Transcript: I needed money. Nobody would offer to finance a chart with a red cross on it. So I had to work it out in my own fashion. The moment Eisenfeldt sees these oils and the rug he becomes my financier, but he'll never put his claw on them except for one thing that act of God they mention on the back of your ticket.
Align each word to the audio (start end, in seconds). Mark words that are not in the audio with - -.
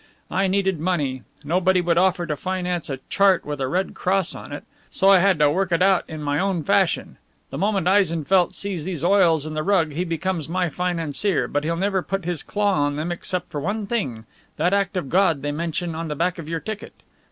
I 0.31 0.47
needed 0.47 0.79
money. 0.79 1.21
Nobody 1.43 1.79
would 1.79 1.95
offer 1.99 2.25
to 2.25 2.35
finance 2.35 2.89
a 2.89 2.97
chart 3.07 3.45
with 3.45 3.61
a 3.61 3.67
red 3.67 3.93
cross 3.93 4.33
on 4.33 4.51
it. 4.51 4.63
So 4.89 5.09
I 5.09 5.19
had 5.19 5.37
to 5.37 5.51
work 5.51 5.71
it 5.71 5.83
out 5.83 6.05
in 6.07 6.23
my 6.23 6.39
own 6.39 6.63
fashion. 6.63 7.17
The 7.51 7.59
moment 7.59 7.87
Eisenfeldt 7.87 8.55
sees 8.55 8.83
these 8.83 9.03
oils 9.03 9.45
and 9.45 9.55
the 9.55 9.61
rug 9.61 9.91
he 9.91 10.03
becomes 10.03 10.49
my 10.49 10.69
financier, 10.69 11.47
but 11.47 11.63
he'll 11.63 11.75
never 11.75 12.01
put 12.01 12.25
his 12.25 12.41
claw 12.41 12.79
on 12.79 12.95
them 12.95 13.11
except 13.11 13.51
for 13.51 13.61
one 13.61 13.85
thing 13.85 14.25
that 14.57 14.73
act 14.73 14.97
of 14.97 15.07
God 15.07 15.43
they 15.43 15.51
mention 15.51 15.93
on 15.93 16.07
the 16.07 16.15
back 16.15 16.39
of 16.39 16.49
your 16.49 16.61
ticket. 16.61 17.03